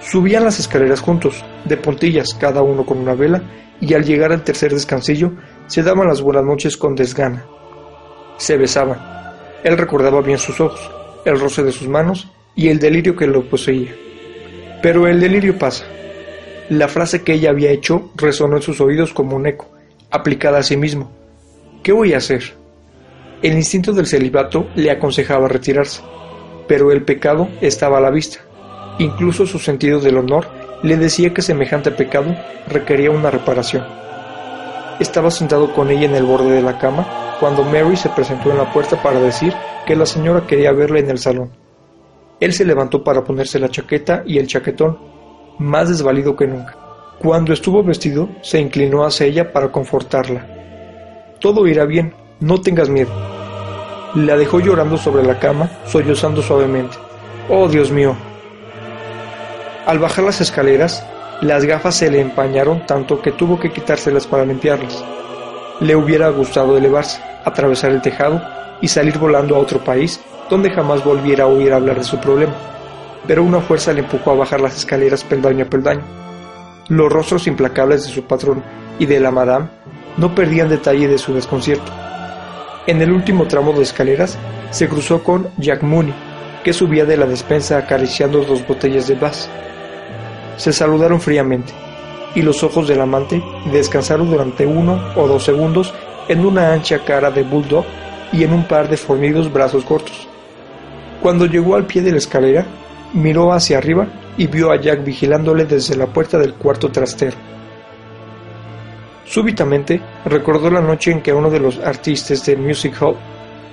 Subían 0.02 0.44
las 0.44 0.60
escaleras 0.60 1.00
juntos, 1.00 1.44
de 1.66 1.78
puntillas, 1.78 2.34
cada 2.34 2.62
uno 2.62 2.86
con 2.86 3.00
una 3.00 3.16
vela, 3.16 3.42
y 3.82 3.94
al 3.96 4.06
llegar 4.06 4.32
al 4.32 4.44
tercer 4.44 4.72
descansillo 4.72 5.32
se 5.68 5.82
daban 5.82 6.08
las 6.08 6.22
buenas 6.22 6.44
noches 6.44 6.78
con 6.78 6.96
desgana. 6.96 7.46
Se 8.38 8.58
besaban. 8.58 9.00
Él 9.64 9.78
recordaba 9.78 10.22
bien 10.22 10.38
sus 10.38 10.60
ojos, 10.62 10.92
el 11.26 11.40
roce 11.40 11.64
de 11.64 11.72
sus 11.72 11.88
manos 11.88 12.30
y 12.56 12.68
el 12.68 12.80
delirio 12.80 13.16
que 13.16 13.28
lo 13.28 13.50
poseía. 13.50 13.96
Pero 14.82 15.08
el 15.08 15.20
delirio 15.20 15.58
pasa. 15.58 15.86
La 16.70 16.88
frase 16.88 17.24
que 17.24 17.34
ella 17.34 17.50
había 17.50 17.72
hecho 17.72 18.12
resonó 18.16 18.58
en 18.58 18.62
sus 18.62 18.80
oídos 18.82 19.14
como 19.14 19.36
un 19.36 19.48
eco, 19.48 19.70
aplicada 20.12 20.60
a 20.60 20.64
sí 20.64 20.78
mismo. 20.78 21.12
¿Qué 21.82 21.92
voy 21.92 22.14
a 22.14 22.18
hacer? 22.18 22.44
El 23.42 23.54
instinto 23.54 23.92
del 23.92 24.08
celibato 24.08 24.68
le 24.76 24.92
aconsejaba 24.92 25.48
retirarse, 25.48 26.02
pero 26.68 26.92
el 26.92 27.04
pecado 27.04 27.48
estaba 27.62 27.98
a 27.98 28.02
la 28.02 28.10
vista. 28.10 28.40
Incluso 29.00 29.46
su 29.46 29.60
sentido 29.60 30.00
del 30.00 30.18
honor 30.18 30.48
le 30.84 30.98
decía 30.98 31.34
que 31.34 31.42
semejante 31.42 31.92
pecado 31.92 32.36
requería 32.68 33.10
una 33.12 33.32
reparación. 33.32 33.86
Estaba 35.00 35.32
sentado 35.32 35.74
con 35.74 35.90
ella 35.90 36.06
en 36.06 36.16
el 36.16 36.24
borde 36.24 36.52
de 36.52 36.62
la 36.62 36.78
cama 36.78 37.08
cuando 37.40 37.64
Mary 37.64 37.98
se 37.98 38.10
presentó 38.10 38.52
en 38.52 38.58
la 38.58 38.72
puerta 38.72 39.02
para 39.02 39.20
decir 39.20 39.54
que 39.86 39.96
la 39.96 40.06
señora 40.06 40.46
quería 40.46 40.72
verle 40.72 41.00
en 41.00 41.10
el 41.10 41.18
salón. 41.18 41.52
Él 42.40 42.54
se 42.54 42.66
levantó 42.66 43.04
para 43.04 43.24
ponerse 43.24 43.60
la 43.60 43.70
chaqueta 43.70 44.24
y 44.26 44.38
el 44.38 44.48
chaquetón, 44.48 44.98
más 45.60 45.90
desvalido 45.90 46.36
que 46.36 46.48
nunca. 46.48 46.78
Cuando 47.20 47.54
estuvo 47.54 47.84
vestido, 47.84 48.30
se 48.42 48.60
inclinó 48.60 49.06
hacia 49.06 49.26
ella 49.26 49.54
para 49.54 49.72
confortarla. 49.72 50.46
Todo 51.40 51.68
irá 51.68 51.86
bien, 51.86 52.14
no 52.40 52.60
tengas 52.62 52.90
miedo. 52.90 53.33
La 54.16 54.38
dejó 54.38 54.60
llorando 54.60 54.98
sobre 54.98 55.24
la 55.24 55.40
cama, 55.40 55.70
sollozando 55.86 56.42
suavemente. 56.42 56.98
Oh, 57.50 57.68
Dios 57.68 57.92
mío. 57.92 58.16
Al 59.88 60.00
bajar 60.00 60.24
las 60.24 60.40
escaleras, 60.40 61.06
las 61.42 61.66
gafas 61.66 61.96
se 61.96 62.12
le 62.12 62.22
empañaron 62.22 62.86
tanto 62.86 63.22
que 63.22 63.32
tuvo 63.32 63.60
que 63.60 63.72
quitárselas 63.72 64.28
para 64.28 64.46
limpiarlas. 64.46 65.04
Le 65.80 65.96
hubiera 65.96 66.30
gustado 66.30 66.78
elevarse, 66.78 67.22
atravesar 67.44 67.92
el 67.92 68.02
tejado 68.02 68.42
y 68.82 68.88
salir 68.88 69.18
volando 69.18 69.56
a 69.56 69.60
otro 69.60 69.84
país 69.84 70.22
donde 70.50 70.70
jamás 70.70 71.04
volviera 71.04 71.46
a 71.46 71.48
oír 71.48 71.74
hablar 71.74 71.98
de 71.98 72.04
su 72.04 72.20
problema, 72.20 72.54
pero 73.26 73.44
una 73.44 73.62
fuerza 73.62 73.94
le 73.94 74.02
empujó 74.02 74.32
a 74.32 74.36
bajar 74.36 74.62
las 74.62 74.78
escaleras 74.78 75.24
peldaño 75.24 75.66
a 75.66 75.70
peldaño. 75.70 76.04
Los 76.90 77.12
rostros 77.12 77.48
implacables 77.48 78.04
de 78.04 78.14
su 78.14 78.24
patrón 78.24 78.64
y 79.00 79.08
de 79.08 79.20
la 79.20 79.32
madame 79.32 79.70
no 80.18 80.36
perdían 80.36 80.70
detalle 80.70 81.08
de 81.08 81.18
su 81.18 81.34
desconcierto. 81.34 81.92
En 82.86 83.02
el 83.02 83.12
último 83.12 83.48
tramo 83.48 83.72
de 83.72 83.84
escaleras 83.84 84.38
se 84.72 84.90
cruzó 84.90 85.24
con 85.24 85.48
Jack 85.58 85.84
Mooney, 85.84 86.14
que 86.66 86.74
subía 86.74 87.06
de 87.06 87.16
la 87.16 87.26
despensa 87.26 87.78
acariciando 87.78 88.44
dos 88.44 88.68
botellas 88.68 89.08
de 89.08 89.16
Bass. 89.16 89.50
Se 90.58 90.74
saludaron 90.74 91.22
fríamente, 91.22 91.72
y 92.36 92.42
los 92.42 92.62
ojos 92.62 92.90
del 92.90 93.00
amante 93.00 93.42
descansaron 93.72 94.30
durante 94.30 94.66
uno 94.66 95.02
o 95.16 95.28
dos 95.28 95.46
segundos 95.46 95.94
en 96.28 96.46
una 96.46 96.74
ancha 96.74 97.00
cara 97.06 97.32
de 97.32 97.44
bulldog 97.44 97.86
y 98.34 98.44
en 98.44 98.52
un 98.52 98.68
par 98.68 98.90
de 98.90 98.98
fornidos 98.98 99.52
brazos 99.52 99.86
cortos. 99.86 100.28
Cuando 101.22 101.46
llegó 101.46 101.76
al 101.76 101.86
pie 101.86 102.02
de 102.02 102.12
la 102.12 102.18
escalera, 102.18 102.66
miró 103.14 103.54
hacia 103.54 103.78
arriba 103.78 104.08
y 104.38 104.48
vio 104.48 104.72
a 104.72 104.82
Jack 104.82 105.06
vigilándole 105.06 105.64
desde 105.64 105.96
la 105.96 106.08
puerta 106.08 106.38
del 106.38 106.56
cuarto 106.56 106.90
trastero. 106.90 107.53
Súbitamente 109.26 110.02
recordó 110.26 110.70
la 110.70 110.82
noche 110.82 111.12
en 111.12 111.22
que 111.22 111.34
uno 111.34 111.50
de 111.50 111.60
los 111.60 111.80
artistas 111.80 112.46
del 112.46 112.60
Music 112.60 112.96
Hall, 113.02 113.16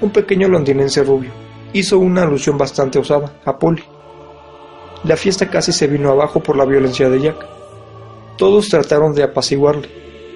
un 0.00 0.10
pequeño 0.10 0.48
londinense 0.48 1.02
rubio, 1.02 1.30
hizo 1.72 1.98
una 1.98 2.22
alusión 2.22 2.56
bastante 2.56 2.98
osada 2.98 3.34
a 3.44 3.58
Polly. 3.58 3.82
La 5.04 5.16
fiesta 5.16 5.48
casi 5.48 5.72
se 5.72 5.86
vino 5.86 6.10
abajo 6.10 6.42
por 6.42 6.56
la 6.56 6.64
violencia 6.64 7.08
de 7.08 7.20
Jack. 7.20 7.46
Todos 8.36 8.68
trataron 8.68 9.14
de 9.14 9.22
apaciguarle. 9.22 9.88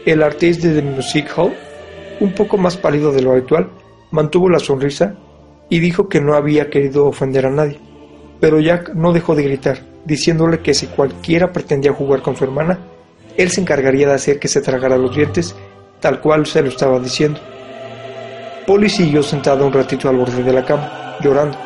El 0.04 0.22
artista 0.22 0.68
de 0.68 0.82
Music 0.82 1.30
Hall, 1.36 1.54
un 2.20 2.32
poco 2.32 2.56
más 2.58 2.76
pálido 2.76 3.12
de 3.12 3.22
lo 3.22 3.32
habitual, 3.32 3.70
mantuvo 4.10 4.48
la 4.48 4.58
sonrisa 4.58 5.16
y 5.68 5.80
dijo 5.80 6.08
que 6.08 6.20
no 6.20 6.34
había 6.34 6.70
querido 6.70 7.06
ofender 7.06 7.46
a 7.46 7.50
nadie. 7.50 7.80
Pero 8.40 8.60
Jack 8.60 8.94
no 8.94 9.12
dejó 9.12 9.34
de 9.34 9.44
gritar, 9.44 9.78
diciéndole 10.04 10.60
que 10.60 10.74
si 10.74 10.86
cualquiera 10.86 11.52
pretendía 11.52 11.92
jugar 11.92 12.20
con 12.20 12.36
su 12.36 12.44
hermana, 12.44 12.78
él 13.36 13.50
se 13.50 13.60
encargaría 13.60 14.06
de 14.08 14.14
hacer 14.14 14.38
que 14.38 14.48
se 14.48 14.60
tragara 14.60 14.96
los 14.96 15.14
dientes, 15.14 15.54
tal 16.00 16.20
cual 16.20 16.46
se 16.46 16.62
lo 16.62 16.68
estaba 16.68 16.98
diciendo. 17.00 17.40
Polly 18.66 18.88
siguió 18.88 19.22
sentada 19.22 19.64
un 19.64 19.72
ratito 19.72 20.08
al 20.08 20.16
borde 20.16 20.42
de 20.42 20.52
la 20.52 20.64
cama, 20.64 21.16
llorando. 21.20 21.58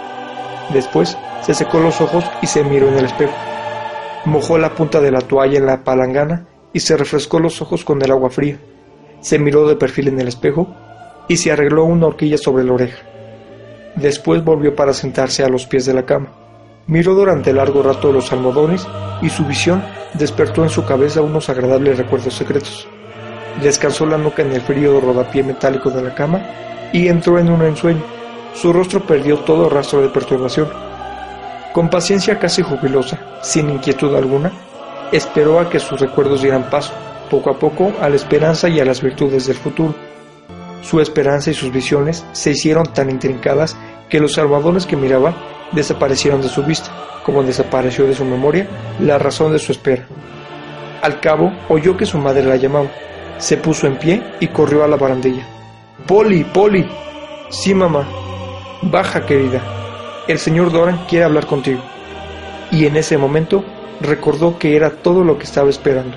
Después 0.72 1.16
se 1.42 1.54
secó 1.54 1.78
los 1.78 2.00
ojos 2.00 2.24
y 2.42 2.46
se 2.46 2.64
miró 2.64 2.88
en 2.88 2.98
el 2.98 3.04
espejo. 3.04 3.34
Mojó 4.24 4.58
la 4.58 4.74
punta 4.74 5.00
de 5.00 5.10
la 5.10 5.20
toalla 5.20 5.58
en 5.58 5.66
la 5.66 5.84
palangana 5.84 6.46
y 6.72 6.80
se 6.80 6.96
refrescó 6.96 7.38
los 7.38 7.62
ojos 7.62 7.84
con 7.84 8.02
el 8.02 8.10
agua 8.10 8.30
fría. 8.30 8.58
Se 9.20 9.38
miró 9.38 9.68
de 9.68 9.76
perfil 9.76 10.08
en 10.08 10.20
el 10.20 10.28
espejo 10.28 10.74
y 11.28 11.36
se 11.36 11.52
arregló 11.52 11.84
una 11.84 12.06
horquilla 12.06 12.38
sobre 12.38 12.64
la 12.64 12.72
oreja. 12.72 12.98
Después 13.96 14.44
volvió 14.44 14.74
para 14.74 14.92
sentarse 14.92 15.44
a 15.44 15.48
los 15.48 15.66
pies 15.66 15.86
de 15.86 15.94
la 15.94 16.06
cama. 16.06 16.32
Miró 16.88 17.14
durante 17.14 17.52
largo 17.52 17.82
rato 17.82 18.10
los 18.10 18.32
almohadones 18.32 18.88
y 19.20 19.28
su 19.28 19.44
visión 19.44 19.84
despertó 20.14 20.62
en 20.62 20.70
su 20.70 20.86
cabeza 20.86 21.20
unos 21.20 21.50
agradables 21.50 21.98
recuerdos 21.98 22.32
secretos. 22.32 22.88
Descansó 23.62 24.06
la 24.06 24.16
nuca 24.16 24.40
en 24.40 24.52
el 24.52 24.62
frío 24.62 24.98
rodapié 24.98 25.42
metálico 25.42 25.90
de 25.90 26.02
la 26.02 26.14
cama 26.14 26.40
y 26.90 27.08
entró 27.08 27.38
en 27.38 27.50
un 27.50 27.62
ensueño. 27.62 28.02
Su 28.54 28.72
rostro 28.72 29.00
perdió 29.00 29.40
todo 29.40 29.68
rastro 29.68 30.00
de 30.00 30.08
perturbación. 30.08 30.70
Con 31.74 31.90
paciencia 31.90 32.38
casi 32.38 32.62
jubilosa, 32.62 33.18
sin 33.42 33.68
inquietud 33.68 34.14
alguna, 34.14 34.50
esperó 35.12 35.60
a 35.60 35.68
que 35.68 35.80
sus 35.80 36.00
recuerdos 36.00 36.40
dieran 36.40 36.70
paso, 36.70 36.94
poco 37.30 37.50
a 37.50 37.58
poco, 37.58 37.92
a 38.00 38.08
la 38.08 38.16
esperanza 38.16 38.66
y 38.66 38.80
a 38.80 38.86
las 38.86 39.02
virtudes 39.02 39.46
del 39.46 39.56
futuro. 39.56 39.94
Su 40.80 41.02
esperanza 41.02 41.50
y 41.50 41.54
sus 41.54 41.70
visiones 41.70 42.24
se 42.32 42.52
hicieron 42.52 42.86
tan 42.94 43.10
intrincadas 43.10 43.76
que 44.08 44.20
los 44.20 44.32
salvadores 44.32 44.86
que 44.86 44.96
miraba 44.96 45.34
desaparecieron 45.72 46.42
de 46.42 46.48
su 46.48 46.62
vista, 46.62 46.90
como 47.24 47.42
desapareció 47.42 48.06
de 48.06 48.14
su 48.14 48.24
memoria 48.24 48.66
la 49.00 49.18
razón 49.18 49.52
de 49.52 49.58
su 49.58 49.72
espera. 49.72 50.06
Al 51.02 51.20
cabo 51.20 51.52
oyó 51.68 51.96
que 51.96 52.06
su 52.06 52.18
madre 52.18 52.44
la 52.44 52.56
llamaba, 52.56 52.88
se 53.38 53.56
puso 53.56 53.86
en 53.86 53.96
pie 53.96 54.22
y 54.40 54.48
corrió 54.48 54.84
a 54.84 54.88
la 54.88 54.96
barandilla. 54.96 55.46
Poli, 56.06 56.44
Poli. 56.44 56.88
Sí, 57.50 57.74
mamá. 57.74 58.06
Baja, 58.82 59.24
querida. 59.24 59.62
El 60.26 60.38
señor 60.38 60.72
Doran 60.72 61.04
quiere 61.08 61.24
hablar 61.24 61.46
contigo. 61.46 61.80
Y 62.70 62.86
en 62.86 62.96
ese 62.96 63.16
momento 63.16 63.64
recordó 64.00 64.58
que 64.58 64.76
era 64.76 64.90
todo 64.90 65.24
lo 65.24 65.38
que 65.38 65.44
estaba 65.44 65.70
esperando. 65.70 66.16